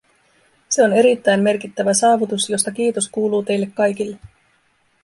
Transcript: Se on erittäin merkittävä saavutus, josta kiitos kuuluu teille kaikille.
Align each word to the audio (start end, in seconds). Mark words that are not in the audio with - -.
Se 0.69 0.83
on 0.83 0.93
erittäin 0.93 1.39
merkittävä 1.43 1.93
saavutus, 1.93 2.49
josta 2.49 2.71
kiitos 2.71 3.09
kuuluu 3.11 3.43
teille 3.43 3.67
kaikille. 3.75 4.19